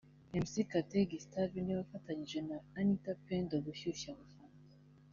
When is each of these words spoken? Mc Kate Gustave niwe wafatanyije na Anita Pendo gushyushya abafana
Mc 0.41 0.51
Kate 0.69 0.99
Gustave 1.11 1.55
niwe 1.61 1.79
wafatanyije 1.81 2.39
na 2.49 2.57
Anita 2.79 3.11
Pendo 3.25 3.55
gushyushya 3.65 4.09
abafana 4.13 4.57